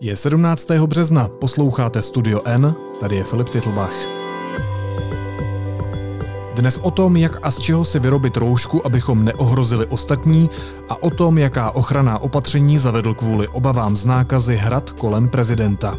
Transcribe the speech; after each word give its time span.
Je 0.00 0.16
17. 0.16 0.70
března, 0.70 1.28
posloucháte 1.28 2.02
Studio 2.02 2.40
N, 2.44 2.74
tady 3.00 3.16
je 3.16 3.24
Filip 3.24 3.48
Titlbach. 3.48 3.92
Dnes 6.54 6.76
o 6.82 6.90
tom, 6.90 7.16
jak 7.16 7.38
a 7.42 7.50
z 7.50 7.58
čeho 7.58 7.84
si 7.84 7.98
vyrobit 7.98 8.36
roušku, 8.36 8.86
abychom 8.86 9.24
neohrozili 9.24 9.86
ostatní, 9.86 10.50
a 10.88 11.02
o 11.02 11.10
tom, 11.10 11.38
jaká 11.38 11.70
ochranná 11.70 12.18
opatření 12.18 12.78
zavedl 12.78 13.14
kvůli 13.14 13.48
obavám 13.48 13.96
z 13.96 14.04
nákazy 14.04 14.56
hrad 14.56 14.90
kolem 14.90 15.28
prezidenta. 15.28 15.98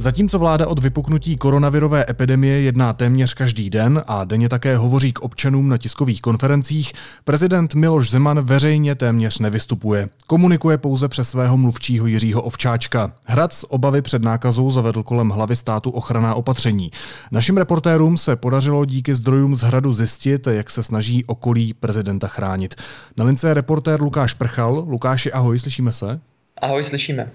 Zatímco 0.00 0.38
vláda 0.38 0.66
od 0.66 0.78
vypuknutí 0.78 1.36
koronavirové 1.36 2.04
epidemie 2.08 2.60
jedná 2.60 2.92
téměř 2.92 3.34
každý 3.34 3.70
den 3.70 4.02
a 4.06 4.24
denně 4.24 4.48
také 4.48 4.76
hovoří 4.76 5.12
k 5.12 5.20
občanům 5.20 5.68
na 5.68 5.76
tiskových 5.76 6.20
konferencích, 6.20 6.92
prezident 7.24 7.74
Miloš 7.74 8.10
Zeman 8.10 8.40
veřejně 8.40 8.94
téměř 8.94 9.38
nevystupuje. 9.38 10.08
Komunikuje 10.26 10.78
pouze 10.78 11.08
přes 11.08 11.30
svého 11.30 11.56
mluvčího 11.56 12.06
Jiřího 12.06 12.42
Ovčáčka. 12.42 13.12
Hrad 13.24 13.52
z 13.52 13.64
obavy 13.68 14.02
před 14.02 14.22
nákazou 14.22 14.70
zavedl 14.70 15.02
kolem 15.02 15.28
hlavy 15.28 15.56
státu 15.56 15.90
ochranná 15.90 16.34
opatření. 16.34 16.90
Našim 17.30 17.56
reportérům 17.56 18.16
se 18.16 18.36
podařilo 18.36 18.84
díky 18.84 19.14
zdrojům 19.14 19.56
z 19.56 19.60
hradu 19.60 19.92
zjistit, 19.92 20.46
jak 20.46 20.70
se 20.70 20.82
snaží 20.82 21.24
okolí 21.24 21.74
prezidenta 21.74 22.28
chránit. 22.28 22.74
Na 23.16 23.24
lince 23.24 23.48
je 23.48 23.54
reportér 23.54 24.02
Lukáš 24.02 24.34
Prchal. 24.34 24.84
Lukáši, 24.88 25.32
ahoj, 25.32 25.58
slyšíme 25.58 25.92
se? 25.92 26.20
Ahoj, 26.60 26.84
slyšíme. 26.84 27.30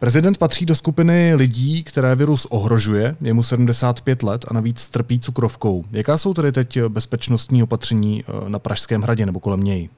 Prezident 0.00 0.38
patří 0.38 0.66
do 0.66 0.74
skupiny 0.74 1.34
lidí, 1.34 1.84
které 1.84 2.14
virus 2.14 2.46
ohrožuje, 2.46 3.14
je 3.20 3.34
mu 3.34 3.42
75 3.42 4.22
let 4.22 4.44
a 4.48 4.54
navíc 4.54 4.88
trpí 4.88 5.20
cukrovkou. 5.20 5.84
Jaká 5.92 6.18
jsou 6.18 6.34
tedy 6.34 6.52
teď 6.52 6.78
bezpečnostní 6.88 7.62
opatření 7.62 8.24
eh, 8.28 8.48
na 8.48 8.58
Pražském 8.58 9.02
hradě 9.02 9.26
nebo 9.26 9.40
kolem 9.40 9.64
něj? 9.64 9.88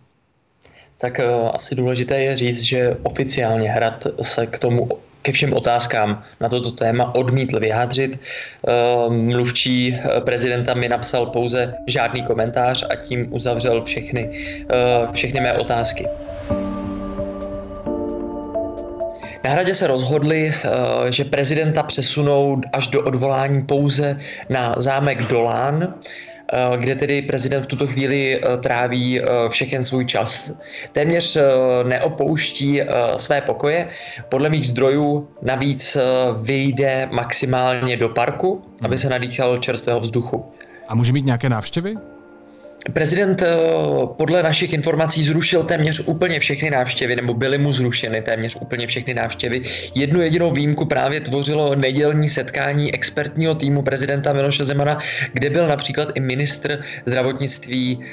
Tak 0.98 1.20
eh, 1.20 1.24
asi 1.54 1.74
důležité 1.74 2.18
je 2.20 2.36
říct, 2.36 2.62
že 2.62 2.96
oficiálně 3.02 3.70
hrad 3.70 4.06
se 4.22 4.46
k 4.46 4.58
tomu 4.58 4.88
ke 5.22 5.32
všem 5.32 5.52
otázkám 5.52 6.22
na 6.40 6.48
toto 6.48 6.70
téma 6.70 7.14
odmítl 7.14 7.60
vyjádřit. 7.60 8.18
Eh, 8.18 8.72
mluvčí 9.10 9.98
prezidenta 10.24 10.74
mi 10.74 10.88
napsal 10.88 11.26
pouze 11.26 11.74
žádný 11.86 12.22
komentář 12.22 12.84
a 12.90 12.96
tím 12.96 13.34
uzavřel 13.34 13.84
všechny, 13.84 14.30
všechny 15.12 15.40
mé 15.40 15.52
otázky. 15.52 16.06
Na 19.44 19.50
hradě 19.50 19.74
se 19.74 19.86
rozhodli, 19.86 20.54
eh, 20.54 21.12
že 21.12 21.24
prezidenta 21.24 21.82
přesunou 21.82 22.60
až 22.72 22.86
do 22.86 23.02
odvolání 23.02 23.62
pouze 23.62 24.18
na 24.48 24.74
zámek 24.76 25.22
Dolán, 25.22 25.94
eh, 26.52 26.76
kde 26.76 26.94
tedy 26.94 27.22
prezident 27.22 27.62
v 27.62 27.66
tuto 27.66 27.86
chvíli 27.86 28.40
eh, 28.40 28.56
tráví 28.56 29.20
všechen 29.48 29.82
svůj 29.82 30.06
čas. 30.06 30.52
Téměř 30.92 31.38
neopouští 31.82 32.80
své 33.16 33.40
pokoje. 33.40 33.88
Podle 34.28 34.48
mých 34.48 34.66
zdrojů 34.66 35.28
navíc 35.42 35.96
vyjde 36.42 37.08
maximálně 37.12 37.96
do 37.96 38.08
parku, 38.08 38.62
aby 38.82 38.98
se 38.98 39.08
nadýchal 39.08 39.58
čerstvého 39.58 40.00
vzduchu. 40.00 40.52
A 40.88 40.94
může 40.94 41.12
mít 41.12 41.24
nějaké 41.24 41.48
návštěvy? 41.48 41.94
Prezident 42.92 43.42
eh, 43.42 43.56
podle 44.16 44.42
našich 44.42 44.72
informací 44.72 45.22
zrušil 45.22 45.62
téměř 45.62 46.08
úplně 46.08 46.40
všechny 46.40 46.70
návštěvy, 46.70 47.16
nebo 47.16 47.34
byly 47.34 47.58
mu 47.58 47.72
zrušeny 47.72 48.22
téměř 48.22 48.56
úplně 48.60 48.86
všechny 48.86 49.14
návštěvy. 49.14 49.62
Jednu 49.94 50.20
jedinou 50.20 50.52
výjimku 50.52 50.84
právě 50.84 51.20
tvořilo 51.20 51.74
nedělní 51.74 52.28
setkání 52.28 52.94
expertního 52.94 53.54
týmu 53.54 53.82
prezidenta 53.82 54.32
Miloše 54.32 54.64
Zemana, 54.64 54.98
kde 55.32 55.50
byl 55.50 55.68
například 55.68 56.08
i 56.14 56.20
ministr 56.20 56.82
zdravotnictví 57.06 57.96
uh, 57.96 58.04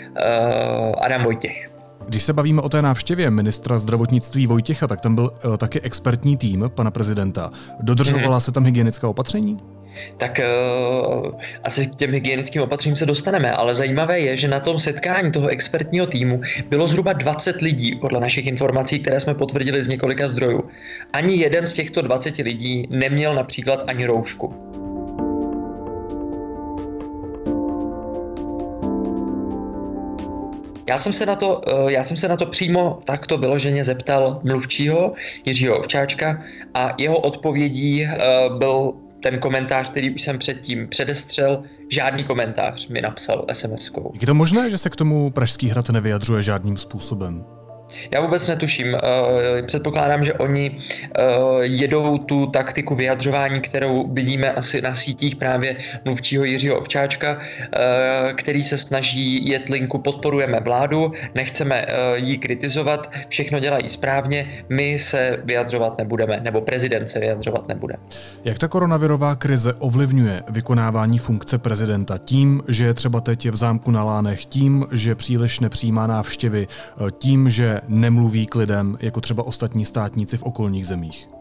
Adam 1.06 1.24
Vojtěch. 1.24 1.70
Když 2.08 2.24
se 2.24 2.34
bavíme 2.34 2.62
o 2.62 2.70
té 2.70 2.82
návštěvě 2.82 3.32
ministra 3.32 3.80
zdravotnictví 3.80 4.48
Vojtěcha, 4.48 4.88
tak 4.88 5.02
tam 5.02 5.16
byl 5.16 5.32
uh, 5.46 5.58
taky 5.58 5.82
expertní 5.82 6.38
tým 6.38 6.72
pana 6.76 6.92
prezidenta. 6.92 7.52
Dodržovala 7.80 8.38
mm-hmm. 8.38 8.44
se 8.44 8.52
tam 8.52 8.66
hygienická 8.66 9.08
opatření? 9.08 9.58
Tak 10.18 10.40
uh, 10.40 11.32
asi 11.64 11.88
k 11.88 11.96
těm 11.96 12.12
hygienickým 12.12 12.62
opatřením 12.62 12.96
se 12.96 13.06
dostaneme, 13.06 13.52
ale 13.52 13.76
zajímavé 13.76 14.20
je, 14.20 14.38
že 14.38 14.48
na 14.48 14.60
tom 14.60 14.80
setkání 14.80 15.32
toho 15.32 15.48
expertního 15.48 16.08
týmu 16.08 16.42
bylo 16.70 16.88
zhruba 16.88 17.14
20 17.14 17.62
lidí, 17.62 17.96
podle 17.96 18.20
našich 18.20 18.48
informací, 18.48 19.00
které 19.00 19.20
jsme 19.20 19.34
potvrdili 19.34 19.84
z 19.84 19.88
několika 19.88 20.28
zdrojů. 20.28 20.64
Ani 21.14 21.36
jeden 21.36 21.66
z 21.66 21.74
těchto 21.74 22.02
20 22.02 22.38
lidí 22.38 22.88
neměl 22.90 23.36
například 23.36 23.84
ani 23.88 24.06
roušku. 24.06 24.54
Já 30.90 30.98
jsem 30.98 31.14
se 31.14 31.26
na 31.26 31.36
to, 31.36 31.62
eh, 31.68 31.92
já 31.92 32.04
jsem 32.04 32.18
se 32.18 32.28
na 32.28 32.38
to 32.38 32.46
přímo 32.46 33.00
takto 33.04 33.38
vyloženě 33.38 33.84
zeptal 33.84 34.40
mluvčího 34.44 35.14
Jiřího 35.46 35.80
Ovčáčka 35.80 36.44
a 36.74 36.94
jeho 36.98 37.18
odpovědí 37.20 38.06
eh, 38.06 38.18
byl 38.58 38.94
ten 39.24 39.40
komentář, 39.40 39.92
který 39.92 40.16
už 40.16 40.22
jsem 40.22 40.40
předtím 40.40 40.88
předestřel, 40.88 41.64
žádný 41.92 42.24
komentář 42.24 42.88
mi 42.88 43.02
napsal 43.02 43.46
SMS-kou. 43.52 44.12
Je 44.22 44.28
to 44.28 44.34
možné, 44.34 44.72
že 44.72 44.78
se 44.78 44.90
k 44.90 44.96
tomu 44.96 45.30
Pražský 45.32 45.70
hrad 45.70 45.90
nevyjadřuje 45.90 46.44
žádným 46.44 46.78
způsobem? 46.78 47.59
Já 48.12 48.22
vůbec 48.22 48.48
netuším. 48.48 48.96
Eh, 48.96 49.62
předpokládám, 49.62 50.24
že 50.24 50.34
oni 50.34 50.78
eh, 50.78 51.24
jedou 51.62 52.18
tu 52.18 52.46
taktiku 52.46 52.96
vyjadřování, 52.96 53.60
kterou 53.62 54.08
vidíme 54.14 54.52
asi 54.52 54.82
na 54.82 54.94
sítích 54.94 55.36
právě 55.36 55.78
mluvčího 56.06 56.44
Jiřího 56.44 56.80
Ovčáčka, 56.80 57.38
eh, 57.40 58.34
který 58.34 58.64
se 58.64 58.78
snaží 58.78 59.50
jet 59.50 59.70
linku 59.70 59.98
podporujeme 60.00 60.60
vládu, 60.60 61.14
nechceme 61.36 61.86
ji 62.16 62.38
kritizovat, 62.38 63.12
všechno 63.30 63.60
dělají 63.60 63.90
správně, 63.90 64.64
my 64.70 65.00
se 65.00 65.38
vyjadřovat 65.44 65.98
nebudeme, 65.98 66.40
nebo 66.44 66.62
prezident 66.62 67.08
se 67.08 67.20
vyjadřovat 67.20 67.68
nebude. 67.68 67.96
Jak 68.46 68.58
ta 68.58 68.68
koronavirová 68.68 69.36
krize 69.36 69.74
ovlivňuje 69.74 70.44
vykonávání 70.50 71.20
funkce 71.20 71.58
prezidenta 71.58 72.18
tím, 72.18 72.64
že 72.68 72.86
je 72.86 72.94
třeba 72.94 73.22
teď 73.22 73.50
v 73.50 73.56
zámku 73.56 73.92
na 73.92 74.04
Lánech, 74.04 74.46
tím, 74.46 74.86
že 74.92 75.16
příliš 75.16 75.60
nepřijímá 75.60 76.08
návštěvy, 76.08 76.68
tím, 77.20 77.50
že 77.50 77.79
nemluví 77.88 78.46
k 78.46 78.56
lidem, 78.56 78.98
jako 79.00 79.22
třeba 79.22 79.44
ostatní 79.44 79.86
státníci 79.86 80.38
v 80.38 80.44
okolních 80.44 80.88
zemích? 80.88 81.39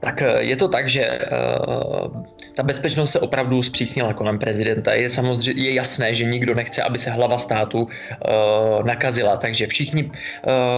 Tak 0.00 0.22
eh, 0.22 0.42
je 0.42 0.56
to 0.56 0.68
tak, 0.68 0.88
že 0.88 1.18
uh, 1.18 2.22
ta 2.54 2.62
bezpečnost 2.62 3.12
se 3.12 3.20
opravdu 3.20 3.62
zpřísnila 3.62 4.12
kolem 4.14 4.38
prezidenta. 4.38 4.94
Je 4.94 5.10
samozřejmě 5.10 5.64
je 5.64 5.74
jasné, 5.74 6.14
že 6.14 6.24
nikdo 6.24 6.54
nechce, 6.54 6.82
aby 6.82 6.98
se 6.98 7.10
hlava 7.10 7.38
státu 7.38 7.78
uh, 7.82 7.88
nakazila, 8.86 9.36
takže 9.36 9.66
všichni, 9.66 10.04
uh, 10.04 10.12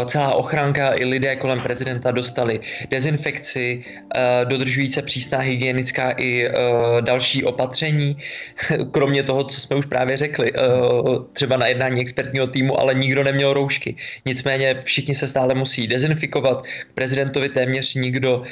celá 0.07 0.35
ochranka 0.35 0.95
i 0.95 1.05
lidé 1.05 1.37
kolem 1.37 1.61
prezidenta 1.61 2.11
dostali 2.11 2.61
dezinfekci, 2.91 3.85
dodržují 4.45 4.89
se 4.89 5.03
přísná 5.03 5.39
hygienická 5.39 6.15
i 6.17 6.49
další 7.01 7.45
opatření, 7.45 8.17
kromě 8.91 9.23
toho, 9.23 9.45
co 9.45 9.61
jsme 9.61 9.77
už 9.77 9.87
právě 9.87 10.17
řekli, 10.17 10.53
třeba 11.33 11.57
na 11.57 11.67
jednání 11.67 12.01
expertního 12.01 12.47
týmu, 12.47 12.81
ale 12.81 12.95
nikdo 12.95 13.25
neměl 13.25 13.55
roušky. 13.55 13.97
Nicméně 14.27 14.81
všichni 14.85 15.15
se 15.15 15.29
stále 15.29 15.55
musí 15.55 15.87
dezinfikovat, 15.87 16.63
k 16.63 16.93
prezidentovi 16.95 17.49
téměř 17.49 17.95
nikdo 17.95 18.39
uh, 18.39 18.45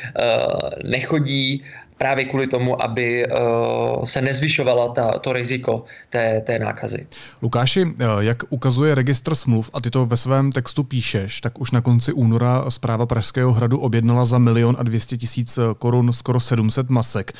nechodí, 0.84 1.64
právě 1.98 2.24
kvůli 2.24 2.46
tomu, 2.46 2.82
aby 2.82 3.26
uh, 3.26 4.04
se 4.04 4.22
nezvyšovala 4.22 4.88
ta, 4.88 5.18
to 5.18 5.32
riziko 5.32 5.84
té, 6.10 6.40
té 6.40 6.58
nákazy. 6.58 7.06
Lukáši, 7.42 7.86
eh, 7.98 8.04
jak 8.18 8.42
ukazuje 8.48 8.94
registr 8.94 9.34
smluv, 9.34 9.70
a 9.72 9.80
ty 9.80 9.90
to 9.90 10.06
ve 10.06 10.16
svém 10.16 10.52
textu 10.52 10.84
píšeš, 10.84 11.40
tak 11.40 11.60
už 11.60 11.70
na 11.70 11.80
konci 11.80 12.12
února 12.12 12.64
zpráva 12.68 13.06
Pražského 13.06 13.52
hradu 13.52 13.78
objednala 13.78 14.24
za 14.24 14.38
milion 14.38 14.76
a 14.78 14.82
dvěstě 14.82 15.16
tisíc 15.16 15.58
korun 15.78 16.12
skoro 16.12 16.40
700 16.40 16.90
masek. 16.90 17.32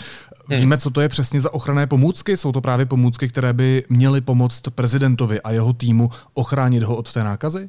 Hmm. 0.49 0.59
Víme, 0.59 0.79
co 0.79 0.91
to 0.91 1.01
je 1.01 1.09
přesně 1.09 1.41
za 1.41 1.55
ochranné 1.55 1.87
pomůcky? 1.87 2.37
Jsou 2.37 2.53
to 2.53 2.61
právě 2.61 2.87
pomůcky, 2.87 3.29
které 3.29 3.53
by 3.53 3.85
měly 3.89 4.21
pomoct 4.21 4.63
prezidentovi 4.75 5.41
a 5.41 5.51
jeho 5.51 5.73
týmu 5.73 6.11
ochránit 6.35 6.83
ho 6.83 6.97
od 6.97 7.13
té 7.13 7.25
nákazy? 7.25 7.69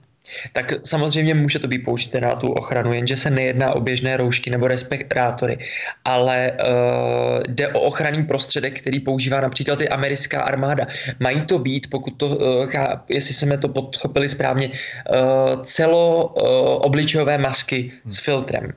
Tak 0.54 0.74
samozřejmě 0.84 1.34
může 1.34 1.60
to 1.60 1.68
být 1.68 1.80
použité 1.80 2.22
na 2.22 2.36
tu 2.36 2.52
ochranu, 2.52 2.94
jenže 2.94 3.18
se 3.18 3.30
nejedná 3.30 3.76
o 3.76 3.82
běžné 3.82 4.18
roušky 4.18 4.50
nebo 4.50 4.68
respirátory, 4.68 5.58
ale 6.06 6.52
uh, 6.52 7.44
jde 7.48 7.68
o 7.68 7.80
ochranný 7.80 8.24
prostředek, 8.24 8.82
který 8.82 9.00
používá 9.00 9.42
například 9.42 9.82
i 9.82 9.90
americká 9.90 10.42
armáda. 10.42 10.88
Mají 11.20 11.42
to 11.42 11.60
být, 11.60 11.90
pokud 11.90 12.12
to, 12.18 12.28
uh, 12.28 12.74
jestli 13.10 13.34
jsme 13.34 13.58
to 13.58 13.70
podchopili 13.70 14.30
správně, 14.30 14.68
uh, 14.70 15.64
celo 15.64 16.28
uh, 16.28 16.48
obličejové 16.86 17.38
masky 17.38 17.92
s 18.06 18.20
filtrem. 18.20 18.74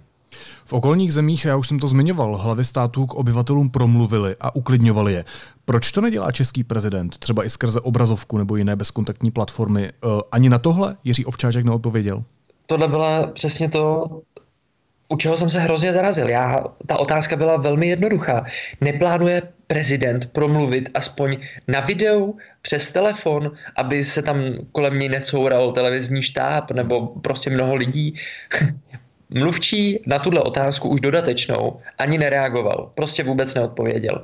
V 0.65 0.73
okolních 0.73 1.13
zemích, 1.13 1.45
já 1.45 1.57
už 1.57 1.69
jsem 1.69 1.79
to 1.79 1.89
zmiňoval, 1.89 2.37
hlavy 2.37 2.65
států 2.65 3.07
k 3.07 3.15
obyvatelům 3.15 3.71
promluvili 3.71 4.37
a 4.41 4.55
uklidňovali 4.55 5.13
je. 5.13 5.25
Proč 5.65 5.93
to 5.93 6.01
nedělá 6.01 6.33
český 6.33 6.65
prezident, 6.65 7.19
třeba 7.19 7.45
i 7.45 7.51
skrze 7.51 7.81
obrazovku 7.81 8.39
nebo 8.39 8.57
jiné 8.57 8.77
bezkontaktní 8.77 9.31
platformy? 9.31 9.91
Uh, 10.05 10.21
ani 10.33 10.49
na 10.49 10.59
tohle 10.59 10.97
Jiří 11.05 11.25
Ovčáček 11.25 11.65
neodpověděl? 11.65 12.25
Tohle 12.67 12.89
byla 12.89 13.27
přesně 13.27 13.69
to, 13.69 14.07
u 15.09 15.17
čeho 15.17 15.37
jsem 15.37 15.51
se 15.51 15.61
hrozně 15.61 15.93
zarazil. 15.93 16.29
Já, 16.29 16.65
ta 16.87 16.97
otázka 16.97 17.37
byla 17.37 17.57
velmi 17.57 17.89
jednoduchá. 17.89 18.45
Neplánuje 18.81 19.43
prezident 19.67 20.27
promluvit 20.27 20.89
aspoň 20.95 21.37
na 21.69 21.81
videu 21.81 22.37
přes 22.63 22.93
telefon, 22.93 23.53
aby 23.77 24.05
se 24.05 24.23
tam 24.23 24.37
kolem 24.73 24.97
něj 24.97 25.09
necoural 25.09 25.73
televizní 25.73 26.23
štáb 26.23 26.71
nebo 26.71 27.07
prostě 27.07 27.51
mnoho 27.51 27.75
lidí. 27.75 28.15
Mluvčí 29.35 30.01
na 30.07 30.19
tuhle 30.19 30.41
otázku 30.41 30.89
už 30.89 31.01
dodatečnou 31.01 31.81
ani 31.99 32.19
nereagoval, 32.19 32.91
prostě 32.95 33.25
vůbec 33.25 33.55
neodpověděl. 33.55 34.23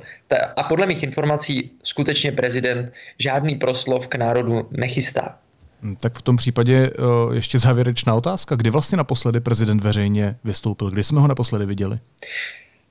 A 0.55 0.63
podle 0.63 0.85
mých 0.85 1.03
informací 1.03 1.71
skutečně 1.83 2.31
prezident 2.31 2.91
žádný 3.17 3.55
proslov 3.55 4.07
k 4.07 4.15
národu 4.15 4.67
nechystá. 4.71 5.37
Hm, 5.81 5.95
tak 5.95 6.17
v 6.17 6.21
tom 6.21 6.37
případě 6.37 6.89
uh, 6.89 7.35
ještě 7.35 7.59
závěrečná 7.59 8.15
otázka. 8.15 8.55
Kdy 8.55 8.69
vlastně 8.69 8.97
naposledy 8.97 9.39
prezident 9.39 9.83
veřejně 9.83 10.35
vystoupil? 10.43 10.91
Kdy 10.91 11.03
jsme 11.03 11.21
ho 11.21 11.27
naposledy 11.27 11.65
viděli? 11.65 11.99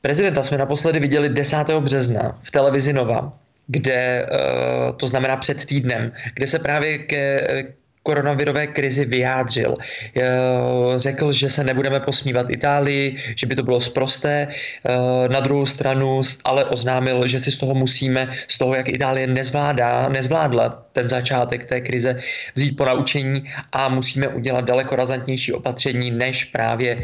Prezidenta 0.03 0.43
jsme 0.43 0.59
naposledy 0.59 1.01
viděli 1.01 1.29
10. 1.29 1.71
března 1.81 2.39
v 2.43 2.51
televizi 2.51 2.93
Nova, 2.93 3.33
kde, 3.67 4.27
uh, 4.31 4.97
to 4.97 5.07
znamená 5.07 5.37
před 5.37 5.65
týdnem, 5.65 6.13
kde 6.35 6.47
se 6.47 6.59
právě 6.59 6.99
ke, 6.99 7.75
koronavirové 8.09 8.67
krizi 8.67 9.05
vyjádřil. 9.05 9.77
Řekl, 10.97 11.33
že 11.33 11.51
se 11.51 11.65
nebudeme 11.65 12.01
posmívat 12.01 12.51
Itálii, 12.51 13.17
že 13.37 13.47
by 13.47 13.55
to 13.55 13.63
bylo 13.63 13.81
sprosté. 13.81 14.49
Na 15.29 15.41
druhou 15.41 15.67
stranu 15.67 16.25
ale 16.45 16.65
oznámil, 16.65 17.27
že 17.27 17.41
si 17.41 17.53
z 17.53 17.59
toho 17.61 17.75
musíme, 17.75 18.33
z 18.49 18.59
toho, 18.59 18.75
jak 18.75 18.89
Itálie 18.89 19.27
nezvládá, 19.27 20.09
nezvládla 20.09 20.89
ten 20.93 21.09
začátek 21.09 21.65
té 21.69 21.81
krize, 21.81 22.17
vzít 22.55 22.77
po 22.81 22.85
naučení 22.85 23.45
a 23.73 23.89
musíme 23.89 24.29
udělat 24.29 24.65
daleko 24.65 24.97
razantnější 24.97 25.53
opatření, 25.53 26.11
než 26.11 26.45
právě 26.45 26.97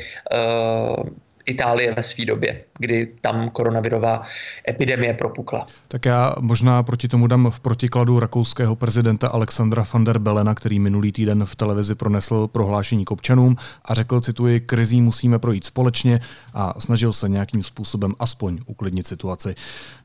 Itálie 1.46 1.94
ve 1.94 2.02
své 2.02 2.24
době, 2.24 2.64
kdy 2.78 3.12
tam 3.20 3.50
koronavirová 3.50 4.22
epidemie 4.68 5.14
propukla. 5.14 5.66
Tak 5.88 6.04
já 6.04 6.34
možná 6.40 6.82
proti 6.82 7.08
tomu 7.08 7.26
dám 7.26 7.50
v 7.50 7.60
protikladu 7.60 8.20
rakouského 8.20 8.76
prezidenta 8.76 9.28
Alexandra 9.28 9.84
van 9.92 10.04
der 10.04 10.18
Belena, 10.18 10.54
který 10.54 10.78
minulý 10.78 11.12
týden 11.12 11.44
v 11.44 11.56
televizi 11.56 11.94
pronesl 11.94 12.48
prohlášení 12.48 13.04
k 13.04 13.10
občanům 13.10 13.56
a 13.84 13.94
řekl, 13.94 14.20
cituji, 14.20 14.60
krizí 14.60 15.00
musíme 15.00 15.38
projít 15.38 15.64
společně 15.64 16.20
a 16.54 16.80
snažil 16.80 17.12
se 17.12 17.28
nějakým 17.28 17.62
způsobem 17.62 18.12
aspoň 18.18 18.58
uklidnit 18.66 19.06
situaci. 19.06 19.54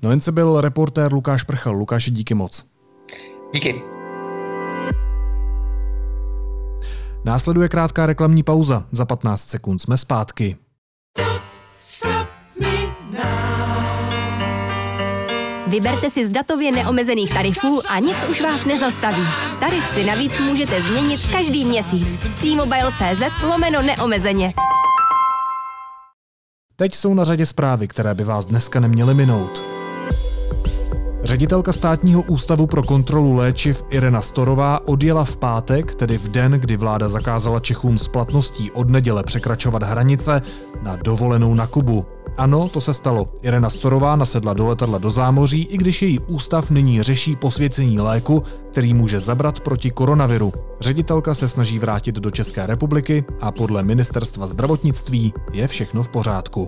Novince 0.01 0.31
byl 0.31 0.62
reportér 0.62 1.13
Lukáš 1.13 1.44
Prchal. 1.44 1.74
Lukáši, 1.74 2.12
díky 2.12 2.33
moc. 2.33 2.65
Díky. 3.53 3.81
Následuje 7.25 7.69
krátká 7.69 8.06
reklamní 8.06 8.44
pauza. 8.44 8.86
Za 8.91 9.06
15 9.06 9.50
sekund 9.50 9.80
jsme 9.80 9.97
zpátky. 9.97 10.56
Vyberte 15.68 16.09
si 16.09 16.25
z 16.25 16.30
datově 16.30 16.71
neomezených 16.71 17.33
tarifů 17.33 17.81
a 17.88 18.00
nic 18.00 18.18
už 18.30 18.41
vás 18.41 18.65
nezastaví. 18.65 19.24
Tarif 19.59 19.89
si 19.89 20.06
navíc 20.06 20.39
můžete 20.39 20.81
změnit 20.81 21.27
každý 21.31 21.65
měsíc. 21.65 22.19
T-Mobile.cz 22.41 23.44
lomeno 23.44 23.81
neomezeně. 23.81 24.53
Teď 26.75 26.95
jsou 26.95 27.13
na 27.13 27.24
řadě 27.24 27.45
zprávy, 27.45 27.88
které 27.88 28.13
by 28.13 28.24
vás 28.24 28.45
dneska 28.45 28.80
neměly 28.80 29.13
minout. 29.13 29.62
Ředitelka 31.24 31.74
státního 31.74 32.21
ústavu 32.21 32.68
pro 32.68 32.83
kontrolu 32.83 33.33
léčiv 33.33 33.83
Irena 33.89 34.21
Storová 34.21 34.88
odjela 34.88 35.24
v 35.24 35.38
pátek, 35.38 35.95
tedy 35.95 36.18
v 36.18 36.27
den, 36.31 36.51
kdy 36.51 36.77
vláda 36.77 37.10
zakázala 37.10 37.60
Čechům 37.60 37.98
s 37.98 38.07
platností 38.07 38.71
od 38.71 38.89
neděle 38.89 39.24
překračovat 39.24 39.83
hranice, 39.83 40.42
na 40.81 40.95
dovolenou 40.95 41.54
na 41.54 41.68
Kubu. 41.68 42.06
Ano, 42.38 42.69
to 42.69 42.81
se 42.81 42.94
stalo. 42.94 43.30
Irena 43.42 43.69
Storová 43.69 44.16
nasedla 44.16 44.54
do 44.54 44.68
letadla 44.68 44.98
do 44.98 45.12
zámoří, 45.12 45.63
i 45.63 45.77
když 45.77 46.01
její 46.01 46.19
ústav 46.19 46.71
nyní 46.71 47.04
řeší 47.04 47.36
posvěcení 47.36 48.00
léku, 48.00 48.44
který 48.72 48.94
může 48.94 49.19
zabrat 49.19 49.60
proti 49.60 49.92
koronaviru. 49.92 50.54
Ředitelka 50.80 51.33
se 51.33 51.50
snaží 51.50 51.80
vrátit 51.80 52.15
do 52.15 52.31
České 52.31 52.65
republiky 52.65 53.24
a 53.42 53.51
podle 53.51 53.83
ministerstva 53.83 54.48
zdravotnictví 54.48 55.33
je 55.54 55.68
všechno 55.68 56.04
v 56.04 56.10
pořádku. 56.10 56.68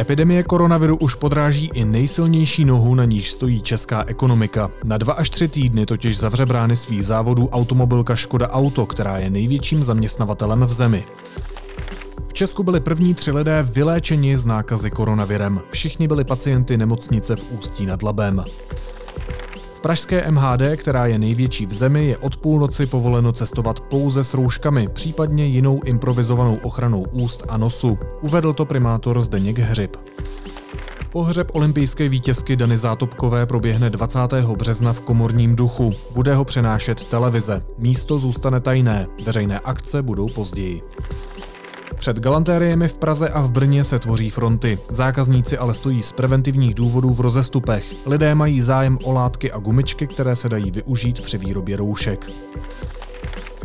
Epidemie 0.00 0.42
koronaviru 0.42 0.96
už 0.96 1.14
podráží 1.14 1.70
i 1.74 1.84
nejsilnější 1.84 2.64
nohu, 2.64 2.94
na 2.94 3.04
níž 3.04 3.30
stojí 3.30 3.62
česká 3.62 4.04
ekonomika. 4.06 4.70
Na 4.84 4.98
dva 4.98 5.14
až 5.14 5.30
tři 5.30 5.48
týdny 5.48 5.86
totiž 5.86 6.18
zavře 6.18 6.46
brány 6.46 6.76
svých 6.76 7.04
závodů 7.04 7.48
automobilka 7.48 8.16
Škoda 8.16 8.50
Auto, 8.50 8.86
která 8.86 9.18
je 9.18 9.30
největším 9.30 9.82
zaměstnavatelem 9.82 10.64
v 10.64 10.72
zemi. 10.72 11.04
V 12.28 12.32
Česku 12.32 12.62
byli 12.62 12.80
první 12.80 13.14
tři 13.14 13.32
lidé 13.32 13.66
vyléčeni 13.72 14.38
z 14.38 14.46
nákazy 14.46 14.90
koronavirem. 14.90 15.60
Všichni 15.70 16.08
byli 16.08 16.24
pacienty 16.24 16.76
nemocnice 16.76 17.36
v 17.36 17.52
Ústí 17.52 17.86
nad 17.86 18.02
Labem. 18.02 18.44
V 19.78 19.80
pražské 19.80 20.30
MHD, 20.30 20.62
která 20.76 21.06
je 21.06 21.18
největší 21.18 21.66
v 21.66 21.72
zemi, 21.72 22.06
je 22.06 22.18
od 22.18 22.36
půlnoci 22.36 22.86
povoleno 22.86 23.32
cestovat 23.32 23.80
pouze 23.80 24.24
s 24.24 24.34
rouškami, 24.34 24.88
případně 24.88 25.46
jinou 25.46 25.82
improvizovanou 25.82 26.58
ochranou 26.62 27.04
úst 27.12 27.42
a 27.48 27.56
nosu. 27.56 27.98
Uvedl 28.20 28.52
to 28.52 28.64
primátor 28.64 29.22
Zdeněk 29.22 29.58
Hřib. 29.58 29.96
Pohřeb 31.10 31.54
olympijské 31.54 32.08
vítězky 32.08 32.56
Dany 32.56 32.78
Zátopkové 32.78 33.46
proběhne 33.46 33.90
20. 33.90 34.18
března 34.56 34.92
v 34.92 35.00
komorním 35.00 35.56
duchu. 35.56 35.92
Bude 36.14 36.34
ho 36.34 36.44
přenášet 36.44 37.04
televize. 37.04 37.62
Místo 37.78 38.18
zůstane 38.18 38.60
tajné. 38.60 39.06
Veřejné 39.24 39.60
akce 39.60 40.02
budou 40.02 40.28
později. 40.28 40.82
Před 41.98 42.20
galantériemi 42.20 42.88
v 42.88 42.98
Praze 42.98 43.28
a 43.28 43.40
v 43.40 43.50
Brně 43.50 43.84
se 43.84 43.98
tvoří 43.98 44.30
fronty. 44.30 44.78
Zákazníci 44.90 45.58
ale 45.58 45.74
stojí 45.74 46.02
z 46.02 46.12
preventivních 46.12 46.74
důvodů 46.74 47.14
v 47.14 47.20
rozestupech. 47.20 48.06
Lidé 48.06 48.34
mají 48.34 48.60
zájem 48.60 48.98
o 49.02 49.12
látky 49.12 49.52
a 49.52 49.58
gumičky, 49.58 50.06
které 50.06 50.36
se 50.36 50.48
dají 50.48 50.70
využít 50.70 51.20
při 51.20 51.38
výrobě 51.38 51.76
roušek. 51.76 52.30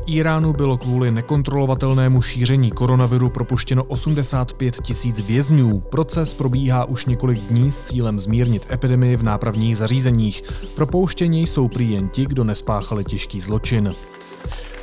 Iránu 0.08 0.54
bylo 0.54 0.78
kvůli 0.78 1.12
nekontrolovatelnému 1.12 2.22
šíření 2.22 2.72
koronaviru 2.72 3.30
propuštěno 3.30 3.84
85 3.84 4.82
tisíc 4.82 5.20
vězňů. 5.20 5.80
Proces 5.80 6.34
probíhá 6.34 6.86
už 6.86 7.06
několik 7.06 7.40
dní 7.40 7.72
s 7.72 7.80
cílem 7.80 8.20
zmírnit 8.20 8.68
epidemii 8.72 9.16
v 9.16 9.24
nápravních 9.24 9.78
zařízeních. 9.78 10.44
Propouštění 10.76 11.48
jsou 11.48 11.68
prý 11.68 11.92
jen 11.92 12.10
ti, 12.10 12.26
kdo 12.26 12.44
nespáchali 12.44 13.04
těžký 13.04 13.40
zločin. 13.42 13.94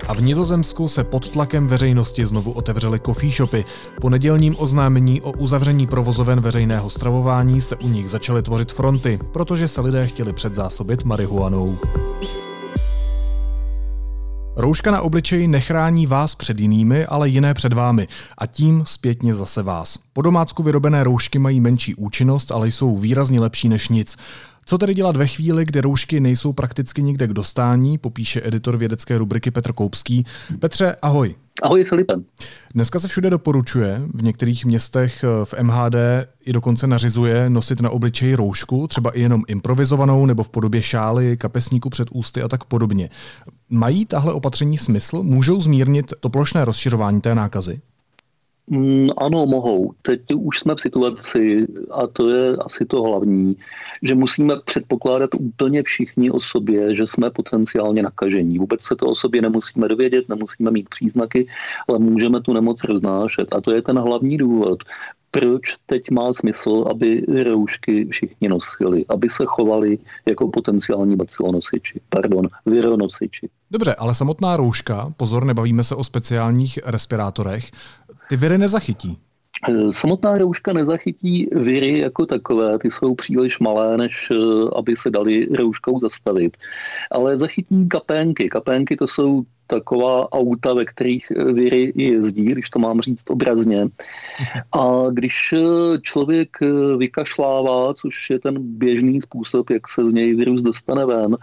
A 0.09 0.15
v 0.15 0.23
Nizozemsku 0.23 0.89
se 0.89 1.05
pod 1.05 1.29
tlakem 1.29 1.67
veřejnosti 1.67 2.27
znovu 2.27 2.53
otevřely 2.53 3.01
coffee 3.01 3.33
shopy. 3.33 3.65
Po 4.01 4.11
nedělním 4.11 4.55
oznámení 4.59 5.21
o 5.21 5.33
uzavření 5.33 5.87
provozoven 5.87 6.41
veřejného 6.41 6.91
stravování 6.91 7.61
se 7.61 7.77
u 7.77 7.89
nich 7.89 8.11
začaly 8.11 8.43
tvořit 8.43 8.73
fronty, 8.73 9.19
protože 9.33 9.69
se 9.69 9.81
lidé 9.81 10.07
chtěli 10.07 10.33
předzásobit 10.33 11.05
marihuanou. 11.05 11.79
Rouška 14.57 14.91
na 14.91 15.01
obličeji 15.01 15.49
nechrání 15.49 16.07
vás 16.07 16.35
před 16.35 16.61
jinými, 16.61 17.07
ale 17.07 17.29
jiné 17.29 17.55
před 17.55 17.73
vámi 17.73 18.09
a 18.39 18.47
tím 18.47 18.83
zpětně 18.87 19.35
zase 19.35 19.63
vás. 19.63 19.99
Po 20.13 20.23
domácku 20.23 20.63
vyrobené 20.63 21.05
roušky 21.05 21.39
mají 21.39 21.61
menší 21.61 21.95
účinnost, 21.95 22.53
ale 22.53 22.69
jsou 22.69 22.97
výrazně 22.97 23.41
lepší 23.41 23.69
než 23.69 23.89
nic. 23.89 24.17
Co 24.67 24.79
tedy 24.79 24.95
dělat 24.95 25.17
ve 25.17 25.27
chvíli, 25.27 25.65
kdy 25.65 25.81
roušky 25.81 26.21
nejsou 26.21 26.53
prakticky 26.53 27.03
nikde 27.03 27.27
k 27.27 27.33
dostání, 27.33 27.99
popíše 27.99 28.41
editor 28.45 28.77
vědecké 28.77 29.19
rubriky 29.19 29.51
Petr 29.51 29.73
Koupský. 29.73 30.27
Petře, 30.59 30.97
ahoj. 31.03 31.35
Ahoj 31.63 31.85
Filipe. 31.85 32.15
Dneska 32.75 33.01
se 33.01 33.09
všude 33.09 33.31
doporučuje, 33.31 34.03
v 34.15 34.23
některých 34.23 34.65
městech 34.65 35.25
eh, 35.25 35.45
v 35.45 35.55
MHD 35.63 35.95
i 36.45 36.53
dokonce 36.53 36.87
nařizuje 36.87 37.51
nosit 37.51 37.81
na 37.81 37.91
obličeji 37.91 38.35
roušku, 38.35 38.87
třeba 38.87 39.11
i 39.11 39.21
jenom 39.21 39.43
improvizovanou 39.49 40.27
nebo 40.27 40.43
v 40.43 40.51
podobě 40.51 40.83
šály, 40.83 41.37
kapesníku 41.37 41.91
před 41.91 42.09
ústy 42.13 42.43
a 42.43 42.49
tak 42.49 42.65
podobně. 42.65 43.11
Mají 43.69 44.07
tahle 44.07 44.33
opatření 44.33 44.79
smysl? 44.79 45.23
Můžou 45.23 45.61
zmírnit 45.61 46.13
to 46.21 46.29
plošné 46.29 46.65
rozšiřování 46.65 47.21
té 47.21 47.35
nákazy? 47.35 47.81
Mm, 48.73 49.09
ano, 49.17 49.47
mohou. 49.47 49.93
Teď 50.03 50.21
už 50.35 50.61
jsme 50.61 50.75
v 50.75 50.81
situaci, 50.81 51.67
a 51.91 52.07
to 52.07 52.29
je 52.29 52.57
asi 52.57 52.85
to 52.85 53.03
hlavní, 53.03 53.57
že 54.03 54.15
musíme 54.15 54.55
předpokládat 54.65 55.31
úplně 55.41 55.83
všichni 55.83 56.31
o 56.31 56.41
sobě, 56.41 56.95
že 56.95 57.07
jsme 57.07 57.31
potenciálně 57.31 58.03
nakažení. 58.03 58.59
Vůbec 58.59 58.83
se 58.83 58.97
to 58.97 59.07
o 59.07 59.17
sobě 59.17 59.43
nemusíme 59.43 59.89
dovědět, 59.89 60.29
nemusíme 60.29 60.71
mít 60.71 60.89
příznaky, 60.89 61.47
ale 61.89 61.99
můžeme 61.99 62.41
tu 62.41 62.53
nemoc 62.53 62.85
roznášet. 62.85 63.49
A 63.55 63.61
to 63.61 63.73
je 63.73 63.83
ten 63.83 63.99
hlavní 63.99 64.37
důvod, 64.37 64.79
proč 65.31 65.77
teď 65.87 66.11
má 66.11 66.33
smysl, 66.33 66.85
aby 66.91 67.25
roušky 67.45 68.09
všichni 68.11 68.49
nosili, 68.49 69.05
aby 69.09 69.31
se 69.31 69.45
chovali 69.47 69.99
jako 70.27 70.49
potenciální 70.49 71.17
bacilonosiči, 71.17 72.01
pardon, 72.09 72.49
vironosiči. 72.67 73.49
Dobře, 73.71 73.95
ale 73.95 74.15
samotná 74.15 74.57
rouška, 74.57 75.13
pozor, 75.17 75.45
nebavíme 75.45 75.85
se 75.85 75.95
o 75.95 76.05
speciálních 76.05 76.79
respirátorech, 76.87 77.71
ty 78.31 78.37
viry 78.37 78.59
nezachytí. 78.59 79.19
Eh, 79.69 79.93
samotná 79.93 80.39
rouška 80.39 80.73
nezachytí 80.73 81.49
viry 81.53 81.99
jako 81.99 82.27
takové, 82.27 82.79
ty 82.79 82.91
jsou 82.91 83.15
příliš 83.15 83.59
malé, 83.59 83.97
než 83.97 84.29
eh, 84.31 84.35
aby 84.77 84.97
se 84.97 85.11
dali 85.11 85.47
rouškou 85.47 86.01
zastavit. 86.01 86.57
Ale 87.11 87.39
zachytí 87.39 87.89
kapénky. 87.89 88.49
Kapénky 88.49 88.97
to 88.97 89.09
jsou 89.09 89.43
taková 89.71 90.33
auta, 90.33 90.75
ve 90.75 90.85
kterých 90.85 91.31
viry 91.31 91.93
jezdí, 91.97 92.45
když 92.45 92.71
to 92.71 92.79
mám 92.79 93.01
říct 93.01 93.31
obrazně. 93.31 93.89
A 94.73 95.07
když 95.11 95.55
člověk 96.03 96.57
vykašlává, 96.97 97.95
což 97.95 98.31
je 98.31 98.39
ten 98.39 98.55
běžný 98.59 99.21
způsob, 99.21 99.71
jak 99.71 99.89
se 99.89 100.11
z 100.11 100.13
něj 100.13 100.35
virus 100.35 100.61
dostane 100.61 101.07
ven, 101.07 101.37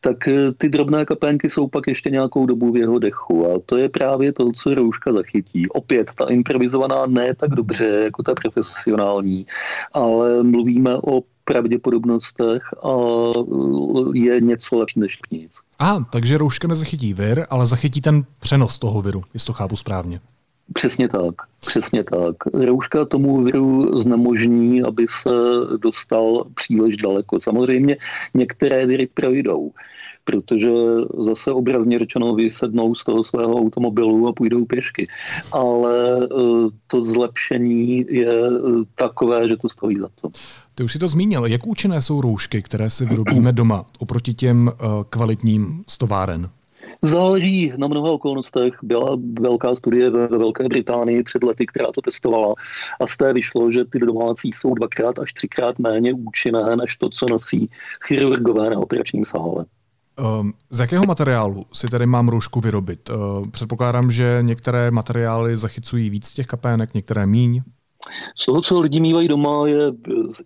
tak 0.00 0.16
ty 0.58 0.68
drobné 0.68 1.04
kapénky 1.04 1.50
jsou 1.50 1.68
pak 1.68 1.86
ještě 1.86 2.10
nějakou 2.10 2.46
dobu 2.46 2.72
v 2.72 2.76
jeho 2.76 2.98
dechu. 2.98 3.46
A 3.46 3.58
to 3.66 3.76
je 3.76 3.88
právě 3.88 4.32
to, 4.32 4.52
co 4.52 4.74
rouška 4.74 5.12
zachytí. 5.12 5.68
Opět 5.68 6.10
ta 6.18 6.24
improvizovaná 6.26 7.06
ne 7.06 7.34
tak 7.34 7.50
dobře 7.50 7.84
jako 7.84 8.22
ta 8.22 8.34
profesionální, 8.34 9.46
ale 9.92 10.42
mluvíme 10.42 10.96
o 10.96 11.22
pravděpodobnostech 11.52 12.62
a 12.82 12.94
je 14.14 14.40
něco 14.40 14.78
lepší 14.78 15.00
než 15.00 15.18
nic. 15.30 15.52
Aha, 15.78 16.06
takže 16.12 16.38
rouška 16.38 16.68
nezachytí 16.68 17.14
vir, 17.14 17.46
ale 17.50 17.66
zachytí 17.66 18.00
ten 18.00 18.24
přenos 18.38 18.78
toho 18.78 19.02
viru, 19.02 19.22
jestli 19.34 19.46
to 19.46 19.52
chápu 19.52 19.76
správně. 19.76 20.20
Přesně 20.72 21.08
tak, 21.08 21.34
přesně 21.66 22.04
tak. 22.04 22.36
Rouška 22.54 23.04
tomu 23.04 23.42
viru 23.42 24.00
znemožní, 24.00 24.82
aby 24.82 25.06
se 25.10 25.30
dostal 25.82 26.44
příliš 26.54 26.96
daleko. 26.96 27.40
Samozřejmě 27.40 27.96
některé 28.34 28.86
viry 28.86 29.08
projdou, 29.14 29.70
protože 30.24 30.70
zase 31.24 31.52
obrazně 31.52 31.98
řečeno 31.98 32.34
vysednou 32.34 32.94
z 32.94 33.04
toho 33.04 33.24
svého 33.24 33.54
automobilu 33.56 34.28
a 34.28 34.32
půjdou 34.32 34.64
pěšky. 34.64 35.08
Ale 35.52 36.18
eh, 36.22 36.26
to 36.86 37.02
zlepšení 37.02 38.06
je 38.08 38.32
eh, 38.32 38.84
takové, 38.94 39.48
že 39.48 39.56
to 39.56 39.68
stojí 39.68 39.98
za 39.98 40.08
to. 40.20 40.28
Ty 40.74 40.82
už 40.84 40.92
si 40.92 40.98
to 40.98 41.08
zmínil. 41.08 41.46
Jak 41.46 41.66
účinné 41.66 42.02
jsou 42.02 42.20
roušky, 42.20 42.62
které 42.62 42.90
si 42.90 43.04
vyrobíme 43.04 43.52
doma 43.52 43.84
oproti 43.98 44.34
těm 44.34 44.70
eh, 44.72 44.84
kvalitním 45.10 45.84
stováren? 45.88 46.50
Záleží 47.02 47.72
na 47.76 47.88
mnoha 47.88 48.10
okolnostech. 48.10 48.72
Byla 48.82 49.18
velká 49.40 49.76
studie 49.76 50.10
ve 50.10 50.26
Velké 50.26 50.68
Británii 50.68 51.22
před 51.22 51.42
lety, 51.42 51.66
která 51.66 51.86
to 51.94 52.00
testovala 52.00 52.54
a 53.00 53.06
z 53.06 53.16
té 53.16 53.32
vyšlo, 53.32 53.72
že 53.72 53.84
ty 53.84 53.98
domácí 53.98 54.50
jsou 54.52 54.74
dvakrát 54.74 55.18
až 55.18 55.32
třikrát 55.32 55.78
méně 55.78 56.12
účinné 56.12 56.76
než 56.76 56.96
to, 56.96 57.08
co 57.08 57.26
nosí 57.30 57.70
chirurgové 58.06 58.70
na 58.70 58.78
operačním 58.78 59.24
sále. 59.24 59.64
Um, 60.40 60.52
z 60.70 60.80
jakého 60.80 61.04
materiálu 61.06 61.66
si 61.72 61.88
tedy 61.88 62.06
mám 62.06 62.28
roušku 62.28 62.60
vyrobit? 62.60 63.10
Uh, 63.10 63.48
předpokládám, 63.48 64.10
že 64.10 64.38
některé 64.40 64.90
materiály 64.90 65.56
zachycují 65.56 66.10
víc 66.10 66.30
těch 66.30 66.46
kapének, 66.46 66.94
některé 66.94 67.26
míň. 67.26 67.62
Z 68.36 68.44
toho, 68.46 68.62
co 68.62 68.80
lidi 68.80 69.00
mývají 69.00 69.28
doma, 69.28 69.68
je 69.68 69.92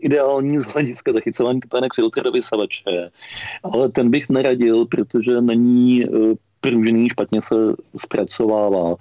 ideální 0.00 0.58
z 0.58 0.64
hlediska 0.64 1.12
zachycování 1.12 1.60
kapének 1.60 1.94
filtr 1.94 2.22
do 2.22 2.32
vysavače. 2.32 3.10
Ale 3.62 3.88
ten 3.88 4.10
bych 4.10 4.28
neradil, 4.28 4.86
protože 4.86 5.40
není 5.40 6.04
eh, 6.04 6.08
pružný, 6.60 7.08
špatně 7.08 7.42
se 7.42 7.54
zpracovává. 7.96 8.94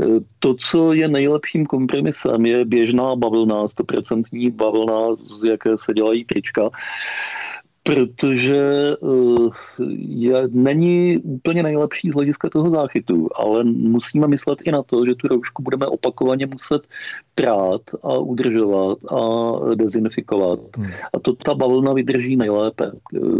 Eh, 0.00 0.20
to, 0.38 0.54
co 0.54 0.92
je 0.92 1.08
nejlepším 1.08 1.66
kompromisem, 1.66 2.46
je 2.46 2.64
běžná 2.64 3.16
bavlna, 3.16 3.66
100% 3.66 4.52
bavlna, 4.52 5.16
z 5.40 5.44
jaké 5.44 5.78
se 5.78 5.94
dělají 5.94 6.24
trička 6.24 6.70
protože 7.86 8.96
uh, 9.00 9.50
je, 9.98 10.48
není 10.50 11.18
úplně 11.18 11.62
nejlepší 11.62 12.10
z 12.10 12.14
hlediska 12.14 12.48
toho 12.50 12.70
záchytu, 12.70 13.28
ale 13.34 13.64
musíme 13.64 14.26
myslet 14.26 14.58
i 14.64 14.72
na 14.72 14.82
to, 14.82 15.06
že 15.06 15.14
tu 15.14 15.28
roušku 15.28 15.62
budeme 15.62 15.86
opakovaně 15.86 16.46
muset 16.46 16.82
prát 17.34 17.80
a 18.02 18.18
udržovat 18.18 18.98
a 19.04 19.20
dezinfikovat. 19.74 20.58
Hmm. 20.76 20.86
A 21.14 21.18
to 21.18 21.32
ta 21.32 21.54
bavlna 21.54 21.92
vydrží 21.92 22.36
nejlépe. 22.36 22.92